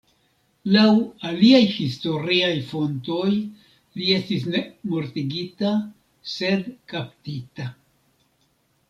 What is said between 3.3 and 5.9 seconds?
li estis ne mortigita,